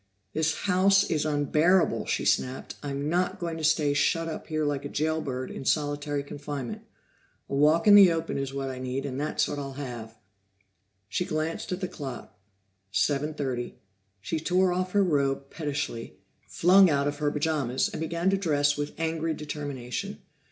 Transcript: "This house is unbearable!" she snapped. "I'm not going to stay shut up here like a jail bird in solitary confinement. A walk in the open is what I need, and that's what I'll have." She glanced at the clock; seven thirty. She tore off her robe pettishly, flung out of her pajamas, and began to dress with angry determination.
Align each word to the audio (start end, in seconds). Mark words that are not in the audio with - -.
"This 0.33 0.61
house 0.61 1.03
is 1.11 1.27
unbearable!" 1.27 2.07
she 2.07 2.25
snapped. 2.25 2.73
"I'm 2.81 3.07
not 3.07 3.37
going 3.37 3.57
to 3.59 3.63
stay 3.63 3.93
shut 3.93 4.27
up 4.27 4.47
here 4.47 4.65
like 4.65 4.83
a 4.83 4.89
jail 4.89 5.21
bird 5.21 5.51
in 5.51 5.63
solitary 5.63 6.23
confinement. 6.23 6.81
A 7.47 7.53
walk 7.53 7.85
in 7.85 7.93
the 7.93 8.11
open 8.11 8.39
is 8.39 8.51
what 8.51 8.71
I 8.71 8.79
need, 8.79 9.05
and 9.05 9.21
that's 9.21 9.47
what 9.47 9.59
I'll 9.59 9.73
have." 9.73 10.17
She 11.07 11.23
glanced 11.23 11.71
at 11.71 11.81
the 11.81 11.87
clock; 11.87 12.35
seven 12.89 13.35
thirty. 13.35 13.75
She 14.21 14.39
tore 14.39 14.73
off 14.73 14.93
her 14.93 15.03
robe 15.03 15.51
pettishly, 15.51 16.17
flung 16.47 16.89
out 16.89 17.07
of 17.07 17.19
her 17.19 17.29
pajamas, 17.29 17.87
and 17.87 18.01
began 18.01 18.31
to 18.31 18.37
dress 18.37 18.75
with 18.75 18.95
angry 18.97 19.35
determination. 19.35 20.23